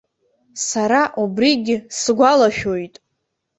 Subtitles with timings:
[0.67, 2.95] Сара убригьы сгәалашәоит.